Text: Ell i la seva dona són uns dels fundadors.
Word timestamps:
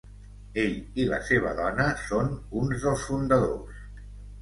Ell 0.61 0.79
i 1.03 1.05
la 1.11 1.19
seva 1.27 1.53
dona 1.61 1.87
són 2.09 2.35
uns 2.65 2.75
dels 2.89 3.07
fundadors. 3.13 3.89